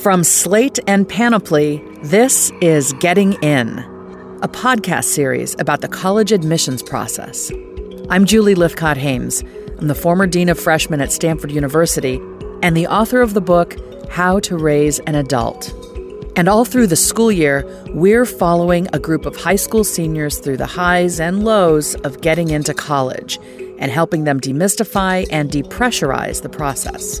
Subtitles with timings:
[0.00, 3.80] From Slate and Panoply, this is Getting In,
[4.42, 7.50] a podcast series about the college admissions process.
[8.10, 9.42] I'm Julie Lythcott Haims.
[9.80, 12.20] The former dean of freshmen at Stanford University
[12.62, 13.76] and the author of the book
[14.10, 15.72] How to Raise an Adult.
[16.36, 20.58] And all through the school year, we're following a group of high school seniors through
[20.58, 23.38] the highs and lows of getting into college
[23.78, 27.18] and helping them demystify and depressurize the process.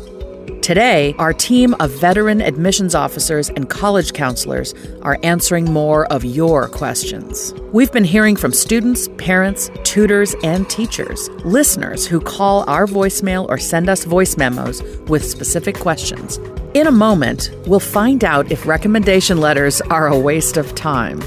[0.62, 6.68] Today, our team of veteran admissions officers and college counselors are answering more of your
[6.68, 7.54] questions.
[7.72, 13.56] We've been hearing from students, parents, tutors, and teachers, listeners who call our voicemail or
[13.56, 16.36] send us voice memos with specific questions.
[16.74, 21.20] In a moment, we'll find out if recommendation letters are a waste of time.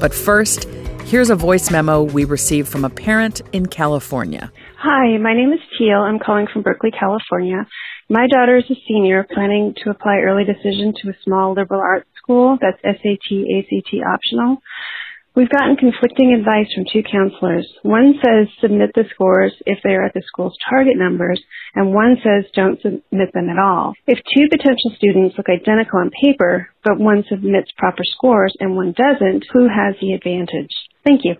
[0.00, 0.64] But first,
[1.04, 4.50] here's a voice memo we received from a parent in California.
[4.78, 5.98] Hi, my name is Teal.
[5.98, 7.66] I'm calling from Berkeley, California.
[8.10, 12.08] My daughter is a senior planning to apply early decision to a small liberal arts
[12.16, 14.62] school that's SAT, ACT optional.
[15.36, 17.68] We've gotten conflicting advice from two counselors.
[17.82, 21.38] One says submit the scores if they are at the school's target numbers,
[21.74, 23.92] and one says don't submit them at all.
[24.06, 28.94] If two potential students look identical on paper, but one submits proper scores and one
[28.96, 30.72] doesn't, who has the advantage?
[31.04, 31.36] Thank you.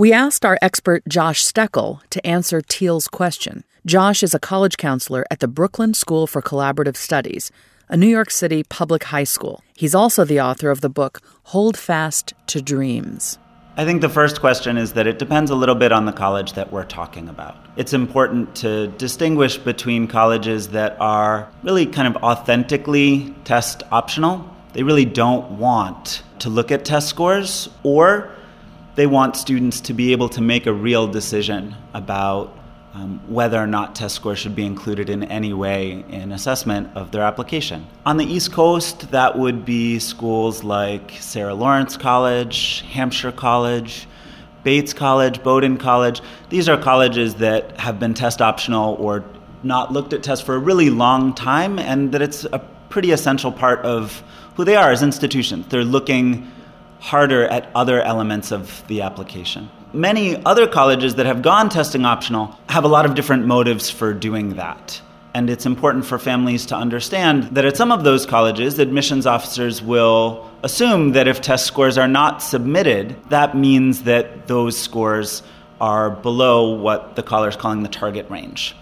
[0.00, 3.64] We asked our expert Josh Steckel to answer Teal's question.
[3.84, 7.52] Josh is a college counselor at the Brooklyn School for Collaborative Studies,
[7.90, 9.62] a New York City public high school.
[9.76, 11.20] He's also the author of the book
[11.52, 13.38] Hold Fast to Dreams.
[13.76, 16.54] I think the first question is that it depends a little bit on the college
[16.54, 17.58] that we're talking about.
[17.76, 24.48] It's important to distinguish between colleges that are really kind of authentically test optional.
[24.72, 28.34] They really don't want to look at test scores, or
[28.94, 32.56] they want students to be able to make a real decision about
[32.92, 37.12] um, whether or not test scores should be included in any way in assessment of
[37.12, 37.86] their application.
[38.04, 44.08] On the East Coast, that would be schools like Sarah Lawrence College, Hampshire College,
[44.64, 46.20] Bates College, Bowdoin College.
[46.48, 49.24] These are colleges that have been test optional or
[49.62, 52.58] not looked at tests for a really long time, and that it's a
[52.88, 54.22] pretty essential part of
[54.56, 55.66] who they are as institutions.
[55.68, 56.50] They're looking
[57.00, 62.56] harder at other elements of the application many other colleges that have gone testing optional
[62.68, 65.00] have a lot of different motives for doing that.
[65.32, 69.80] And it's important for families to understand that at some of those colleges, admissions officers
[69.80, 75.42] will assume that if test scores are not submitted, that means that those scores
[75.80, 78.74] are below what the caller is calling the target range.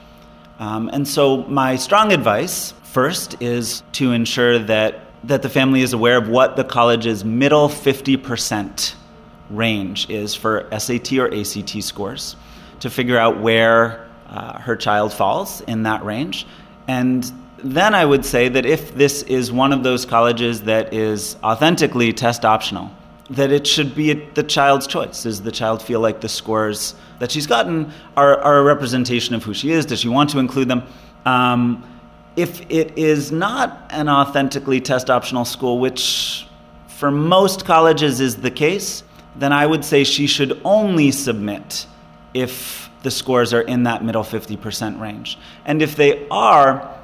[0.59, 5.93] Um, and so, my strong advice first is to ensure that, that the family is
[5.93, 8.95] aware of what the college's middle 50%
[9.51, 12.37] range is for SAT or ACT scores
[12.81, 16.47] to figure out where uh, her child falls in that range.
[16.87, 21.37] And then I would say that if this is one of those colleges that is
[21.43, 22.91] authentically test optional,
[23.31, 25.25] that it should be the child's choice.
[25.25, 29.43] Does the child feel like the scores that she's gotten are, are a representation of
[29.45, 29.85] who she is?
[29.87, 30.83] Does she want to include them?
[31.25, 31.85] Um,
[32.38, 36.47] if it is not an authentically test optional school, which
[36.87, 39.03] for most colleges is the case,
[39.34, 41.87] then I would say she should only submit
[42.34, 45.37] if the scores are in that middle 50% range.
[45.65, 46.97] And if they are,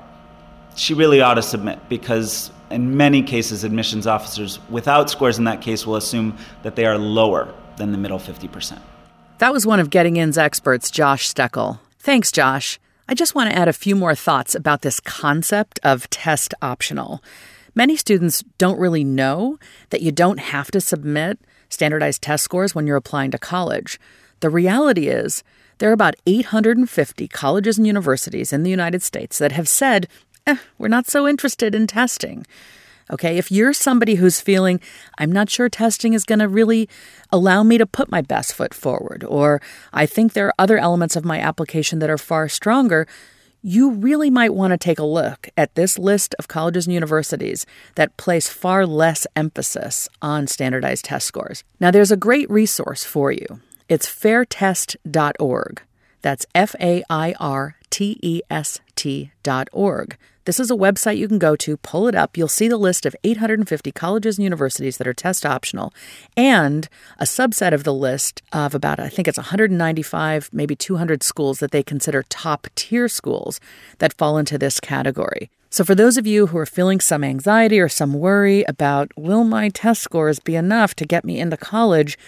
[0.76, 5.62] she really ought to submit because in many cases, admissions officers without scores in that
[5.62, 8.78] case will assume that they are lower than the middle 50%.
[9.38, 11.80] That was one of Getting In's experts, Josh Steckel.
[11.98, 12.78] Thanks, Josh.
[13.06, 17.22] I just want to add a few more thoughts about this concept of test optional.
[17.75, 19.59] Many students don't really know
[19.91, 21.38] that you don't have to submit
[21.69, 24.00] standardized test scores when you're applying to college.
[24.41, 25.44] The reality is,
[25.78, 30.09] there are about 850 colleges and universities in the United States that have said,
[30.47, 32.46] eh, we're not so interested in testing.
[33.10, 34.80] Okay, if you're somebody who's feeling,
[35.18, 36.88] I'm not sure testing is going to really
[37.30, 39.60] allow me to put my best foot forward, or
[39.92, 43.06] I think there are other elements of my application that are far stronger,
[43.66, 47.64] you really might want to take a look at this list of colleges and universities
[47.94, 51.64] that place far less emphasis on standardized test scores.
[51.80, 53.60] Now, there's a great resource for you.
[53.88, 55.82] It's fairtest.org.
[56.20, 59.29] That's F A I R test.org.
[60.46, 62.37] This is a website you can go to, pull it up.
[62.37, 65.94] You'll see the list of 850 colleges and universities that are test optional
[66.37, 66.87] and
[67.19, 71.70] a subset of the list of about, I think it's 195, maybe 200 schools that
[71.70, 73.58] they consider top tier schools
[73.99, 75.49] that fall into this category.
[75.70, 79.44] So, for those of you who are feeling some anxiety or some worry about will
[79.44, 82.19] my test scores be enough to get me into college,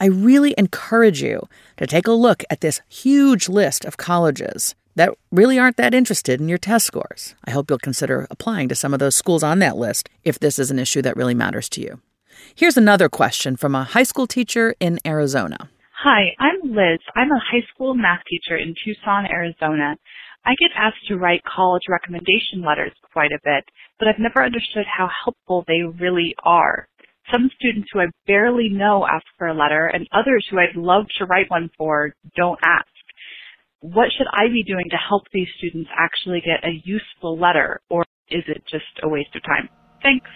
[0.00, 5.14] I really encourage you to take a look at this huge list of colleges that
[5.30, 7.36] really aren't that interested in your test scores.
[7.44, 10.58] I hope you'll consider applying to some of those schools on that list if this
[10.58, 12.00] is an issue that really matters to you.
[12.54, 15.70] Here's another question from a high school teacher in Arizona.
[16.02, 16.98] Hi, I'm Liz.
[17.14, 19.96] I'm a high school math teacher in Tucson, Arizona.
[20.44, 23.64] I get asked to write college recommendation letters quite a bit,
[24.00, 26.88] but I've never understood how helpful they really are.
[27.30, 31.04] Some students who I barely know ask for a letter, and others who I'd love
[31.18, 32.88] to write one for don't ask
[33.80, 38.04] what should I be doing to help these students actually get a useful letter, or
[38.28, 39.68] is it just a waste of time?
[40.02, 40.28] Thanks.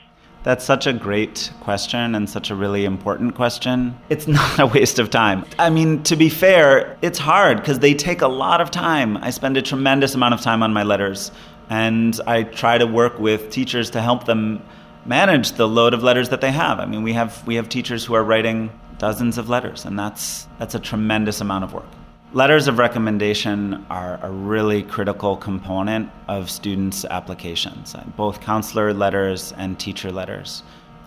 [0.44, 3.96] That's such a great question and such a really important question.
[4.08, 5.44] It's not a waste of time.
[5.58, 9.16] I mean, to be fair, it's hard because they take a lot of time.
[9.18, 11.30] I spend a tremendous amount of time on my letters,
[11.68, 14.62] and I try to work with teachers to help them
[15.04, 16.78] manage the load of letters that they have.
[16.78, 20.46] I mean, we have we have teachers who are writing dozens of letters, and that's
[20.58, 21.86] that's a tremendous amount of work.
[22.34, 29.52] Letters of recommendation are a really critical component of students' applications, uh, both counselor letters
[29.58, 30.62] and teacher letters.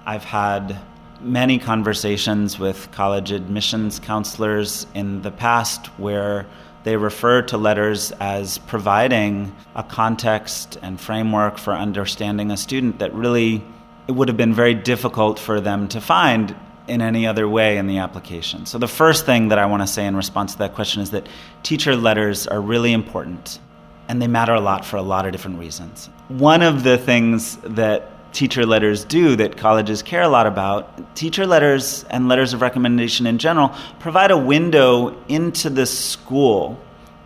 [0.06, 0.78] I've had
[1.22, 6.46] many conversations with college admissions counselors in the past where
[6.84, 13.12] they refer to letters as providing a context and framework for understanding a student that
[13.16, 13.64] really
[14.08, 16.56] it would have been very difficult for them to find
[16.88, 18.66] in any other way in the application.
[18.66, 21.12] So, the first thing that I want to say in response to that question is
[21.12, 21.28] that
[21.64, 23.60] teacher letters are really important
[24.08, 26.10] and they matter a lot for a lot of different reasons.
[26.28, 31.48] One of the things that teacher letters do that colleges care a lot about, teacher
[31.48, 36.80] letters and letters of recommendation in general provide a window into the school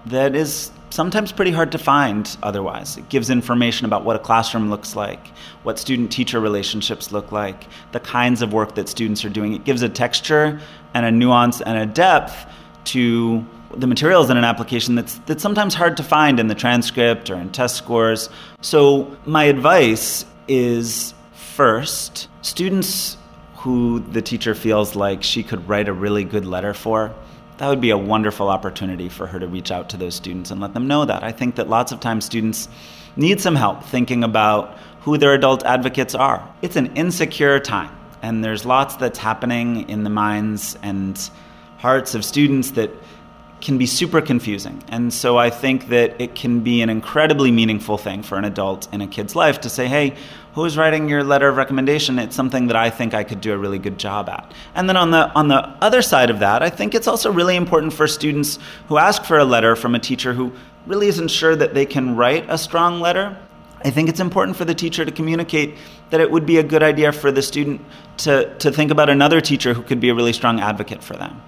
[0.06, 2.98] that is sometimes pretty hard to find otherwise.
[2.98, 5.28] It gives information about what a classroom looks like,
[5.64, 9.54] what student teacher relationships look like, the kinds of work that students are doing.
[9.54, 10.60] It gives a texture
[10.94, 12.46] and a nuance and a depth
[12.86, 13.46] to
[13.76, 17.36] the materials in an application that's, that's sometimes hard to find in the transcript or
[17.36, 18.30] in test scores.
[18.62, 23.18] So, my advice is first, students
[23.58, 27.14] who the teacher feels like she could write a really good letter for
[27.60, 30.62] that would be a wonderful opportunity for her to reach out to those students and
[30.62, 31.24] let them know that.
[31.24, 32.70] I think that lots of times students
[33.18, 36.48] need some help thinking about who their adult advocates are.
[36.62, 37.92] It's an insecure time,
[38.22, 41.30] and there's lots that's happening in the minds and
[41.80, 42.92] hearts of students that
[43.62, 44.84] can be super confusing.
[44.88, 48.92] And so I think that it can be an incredibly meaningful thing for an adult
[48.94, 50.16] in a kid's life to say, hey,
[50.54, 52.20] who's writing your letter of recommendation?
[52.20, 54.52] It's something that I think I could do a really good job at.
[54.76, 57.56] And then on the on the other side of that, I think it's also really
[57.56, 60.52] important for students who ask for a letter from a teacher who
[60.86, 63.38] really isn't sure that they can write a strong letter.
[63.84, 65.76] I think it's important for the teacher to communicate
[66.10, 67.82] that it would be a good idea for the student
[68.18, 71.42] to, to think about another teacher who could be a really strong advocate for them.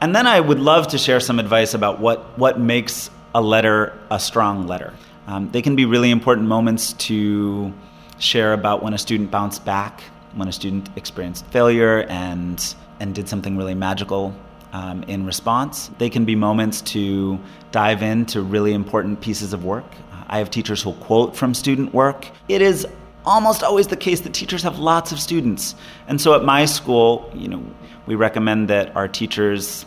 [0.00, 3.98] And then I would love to share some advice about what, what makes a letter
[4.10, 4.94] a strong letter.
[5.26, 7.72] Um, they can be really important moments to
[8.18, 10.02] share about when a student bounced back,
[10.34, 14.34] when a student experienced failure and, and did something really magical
[14.72, 15.90] um, in response.
[15.98, 17.38] They can be moments to
[17.72, 19.84] dive into really important pieces of work.
[20.28, 22.28] I have teachers who'll quote from student work.
[22.48, 22.86] It is
[23.24, 25.74] almost always the case that teachers have lots of students.
[26.06, 27.62] And so at my school, you know,
[28.06, 29.84] we recommend that our teachers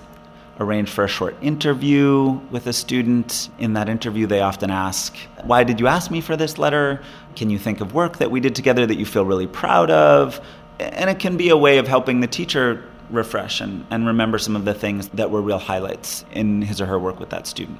[0.62, 3.50] arrange for a short interview with a student.
[3.60, 7.02] In that interview, they often ask, Why did you ask me for this letter?
[7.36, 10.40] Can you think of work that we did together that you feel really proud of?
[10.80, 14.56] And it can be a way of helping the teacher refresh and, and remember some
[14.56, 17.80] of the things that were real highlights in his or her work with that student.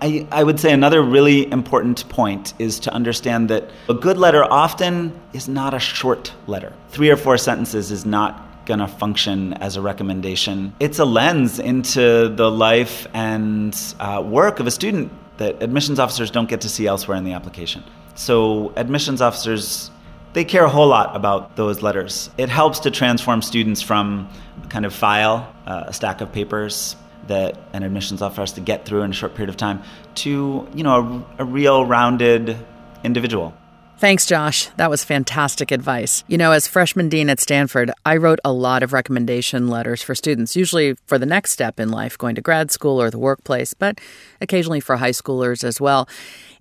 [0.00, 4.44] I, I would say another really important point is to understand that a good letter
[4.44, 6.72] often is not a short letter.
[6.88, 10.74] Three or four sentences is not going to function as a recommendation.
[10.80, 16.30] It's a lens into the life and uh, work of a student that admissions officers
[16.30, 17.82] don't get to see elsewhere in the application.
[18.14, 19.90] So, admissions officers,
[20.32, 22.30] they care a whole lot about those letters.
[22.38, 24.28] It helps to transform students from
[24.62, 28.60] a kind of file, uh, a stack of papers that an admissions officer has to
[28.60, 29.82] get through in a short period of time,
[30.16, 32.56] to you know a, a real rounded
[33.02, 33.54] individual
[33.98, 34.66] Thanks, Josh.
[34.76, 36.24] That was fantastic advice.
[36.26, 40.14] You know, as freshman dean at Stanford, I wrote a lot of recommendation letters for
[40.14, 43.72] students, usually for the next step in life, going to grad school or the workplace,
[43.72, 44.00] but
[44.40, 46.08] occasionally for high schoolers as well.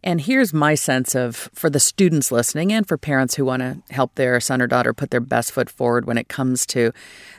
[0.05, 3.77] And here's my sense of for the students listening and for parents who want to
[3.89, 6.91] help their son or daughter put their best foot forward when it comes to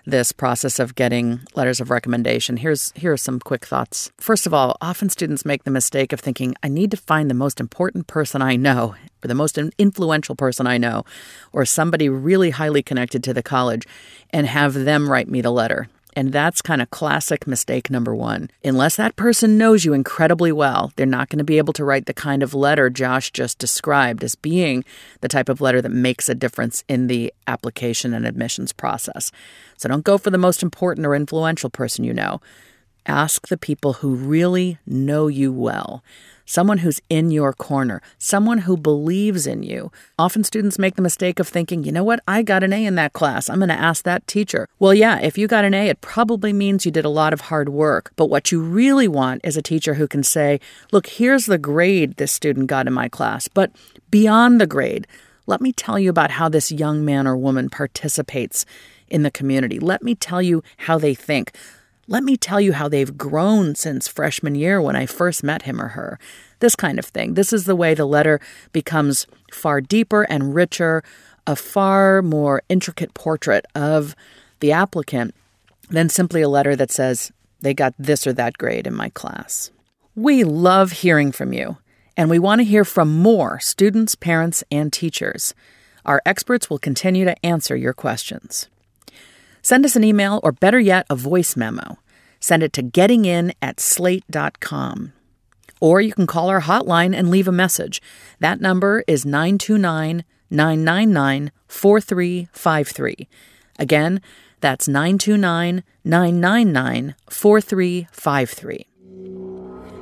[0.07, 2.57] this process of getting letters of recommendation.
[2.57, 4.11] Here's here are some quick thoughts.
[4.17, 7.35] First of all, often students make the mistake of thinking I need to find the
[7.35, 11.05] most important person I know or the most influential person I know
[11.53, 13.87] or somebody really highly connected to the college
[14.31, 15.89] and have them write me the letter.
[16.17, 18.51] And that's kind of classic mistake number one.
[18.65, 22.07] Unless that person knows you incredibly well, they're not going to be able to write
[22.07, 24.85] the kind of letter Josh just described as being
[25.21, 29.33] the type of letter that makes a difference in the application and admissions process.
[29.77, 32.41] So don't go for the most important or influential person you know.
[33.07, 36.03] Ask the people who really know you well
[36.45, 39.91] someone who's in your corner, someone who believes in you.
[40.19, 42.95] Often students make the mistake of thinking, you know what, I got an A in
[42.97, 43.49] that class.
[43.49, 44.69] I'm going to ask that teacher.
[44.79, 47.43] Well, yeah, if you got an A, it probably means you did a lot of
[47.43, 48.13] hard work.
[48.17, 50.61] But what you really want is a teacher who can say,
[50.93, 53.49] look, here's the grade this student got in my class.
[53.49, 53.73] But
[54.11, 55.07] beyond the grade,
[55.47, 58.65] let me tell you about how this young man or woman participates
[59.09, 59.79] in the community.
[59.79, 61.53] Let me tell you how they think.
[62.07, 65.81] Let me tell you how they've grown since freshman year when I first met him
[65.81, 66.19] or her.
[66.61, 67.35] This kind of thing.
[67.35, 68.41] This is the way the letter
[68.73, 71.03] becomes far deeper and richer,
[71.47, 74.15] a far more intricate portrait of
[74.61, 75.35] the applicant
[75.89, 79.71] than simply a letter that says, they got this or that grade in my class.
[80.15, 81.79] We love hearing from you,
[82.17, 85.55] and we want to hear from more students, parents, and teachers.
[86.05, 88.69] Our experts will continue to answer your questions.
[89.65, 91.97] Send us an email or better yet, a voice memo.
[92.39, 95.15] Send it to gettingin at slate.com.
[95.81, 98.03] Or you can call our hotline and leave a message.
[98.41, 103.27] That number is 929 999 4353.
[103.79, 104.21] Again,
[104.61, 108.87] that's 929 999 4353.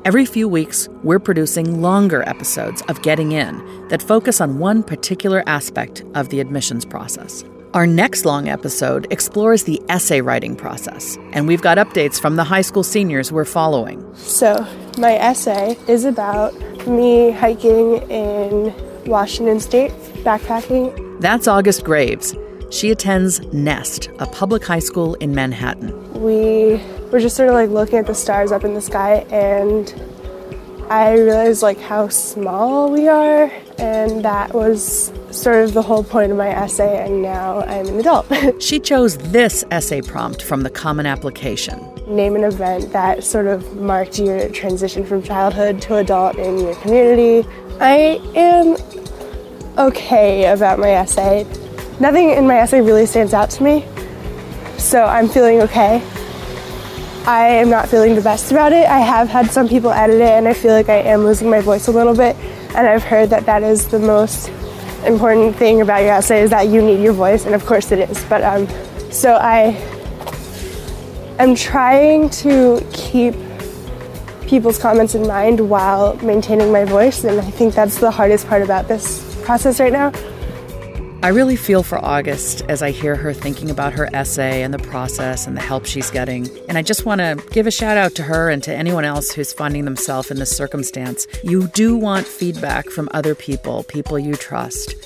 [0.05, 5.45] Every few weeks, we're producing longer episodes of Getting In that focus on one particular
[5.47, 7.45] aspect of the admissions process.
[7.75, 12.45] Our next long episode explores the essay writing process, and we've got updates from the
[12.45, 14.15] high school seniors we're following.
[14.15, 14.67] So,
[14.99, 16.53] my essay is about
[16.87, 18.75] me hiking in
[19.07, 21.19] Washington State, backpacking.
[21.23, 22.37] That's August Graves.
[22.71, 25.97] She attends Nest, a public high school in Manhattan.
[26.13, 26.79] We
[27.11, 29.89] were just sort of like looking at the stars up in the sky, and
[30.93, 36.31] I realized like how small we are, and that was sort of the whole point
[36.31, 38.27] of my essay, and now I'm an adult.
[38.63, 41.81] she chose this essay prompt from the Common Application.
[42.07, 46.75] Name an event that sort of marked your transition from childhood to adult in your
[46.75, 47.49] community.
[47.81, 48.77] I am
[49.79, 51.45] okay about my essay.
[52.01, 53.87] Nothing in my essay really stands out to me,
[54.77, 56.07] so I'm feeling okay.
[57.25, 58.85] I am not feeling the best about it.
[58.89, 61.61] I have had some people edit it, and I feel like I am losing my
[61.61, 62.35] voice a little bit.
[62.75, 64.49] And I've heard that that is the most
[65.07, 68.11] important thing about your essay is that you need your voice, and of course it
[68.11, 68.25] is.
[68.25, 68.67] But um,
[69.13, 69.77] so I
[71.39, 73.35] am trying to keep
[74.49, 78.63] people's comments in mind while maintaining my voice, and I think that's the hardest part
[78.63, 80.11] about this process right now.
[81.25, 84.79] I really feel for August as I hear her thinking about her essay and the
[84.81, 86.49] process and the help she's getting.
[86.69, 89.31] And I just want to give a shout out to her and to anyone else
[89.31, 91.29] who's finding themselves in this circumstance.
[91.45, 94.97] You do want feedback from other people, people you trust.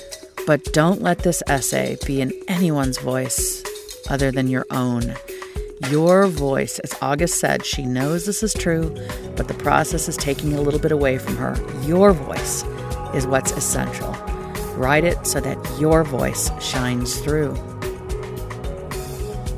[0.47, 3.63] But don't let this essay be in anyone's voice
[4.09, 5.13] other than your own.
[5.91, 8.89] Your voice, as August said, she knows this is true,
[9.35, 11.55] but the process is taking a little bit away from her.
[11.83, 12.63] Your voice
[13.13, 14.15] is what's essential.
[14.77, 17.53] Write it so that your voice shines through.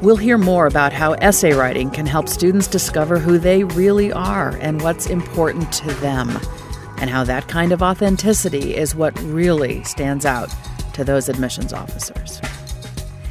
[0.01, 4.51] We'll hear more about how essay writing can help students discover who they really are
[4.61, 6.29] and what's important to them,
[6.99, 10.49] and how that kind of authenticity is what really stands out
[10.93, 12.39] to those admissions officers.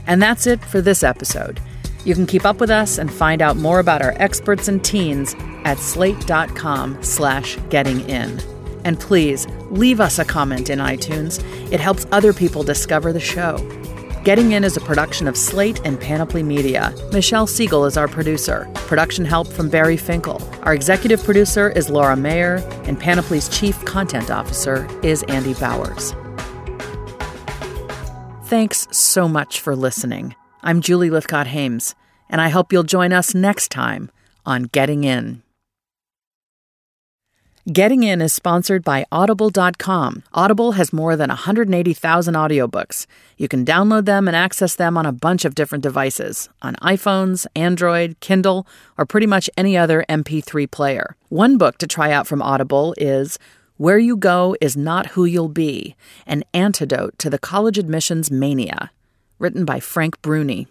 [0.07, 1.59] And that's it for this episode.
[2.04, 5.35] You can keep up with us and find out more about our experts and teens
[5.64, 8.40] at slate.com slash getting in.
[8.88, 11.45] And please leave us a comment in iTunes.
[11.71, 13.59] It helps other people discover the show.
[14.25, 16.95] Getting In is a production of Slate and Panoply Media.
[17.12, 18.66] Michelle Siegel is our producer.
[18.87, 20.42] Production help from Barry Finkel.
[20.62, 26.14] Our executive producer is Laura Mayer, and Panoply's chief content officer is Andy Bowers.
[28.45, 30.35] Thanks so much for listening.
[30.62, 31.95] I'm Julie Lythcott Haims,
[32.30, 34.11] and I hope you'll join us next time
[34.47, 35.42] on Getting In.
[37.70, 40.22] Getting In is sponsored by Audible.com.
[40.32, 43.04] Audible has more than 180,000 audiobooks.
[43.37, 47.46] You can download them and access them on a bunch of different devices on iPhones,
[47.54, 51.14] Android, Kindle, or pretty much any other MP3 player.
[51.28, 53.38] One book to try out from Audible is
[53.76, 55.94] Where You Go Is Not Who You'll Be
[56.26, 58.90] An Antidote to the College Admissions Mania,
[59.38, 60.68] written by Frank Bruni.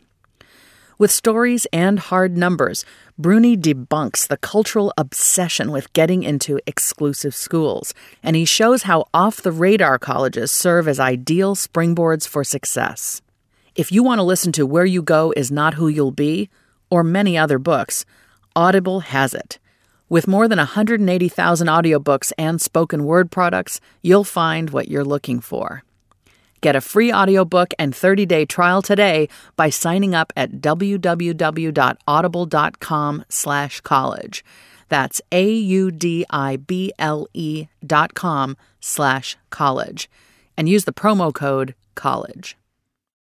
[1.00, 2.84] With stories and hard numbers,
[3.20, 9.42] Bruni debunks the cultural obsession with getting into exclusive schools, and he shows how off
[9.42, 13.24] the radar colleges serve as ideal springboards for success.
[13.74, 16.48] If you want to listen to Where You Go Is Not Who You'll Be,
[16.92, 18.06] or many other books,
[18.56, 19.58] Audible has it.
[20.10, 25.84] With more than 180,000 audiobooks and spoken word products, you'll find what you're looking for.
[26.68, 34.44] Get a free audiobook and 30-day trial today by signing up at www.audible.com slash college.
[34.90, 36.28] That's A-U-D-I-B-L-E
[37.86, 40.10] dot com slash college.
[40.58, 42.58] And use the promo code college.